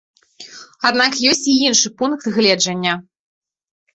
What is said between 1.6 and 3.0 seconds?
іншы пункт гледжання.